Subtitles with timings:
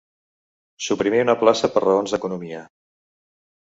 [0.85, 2.67] Suprimir una plaça per raons d'economia.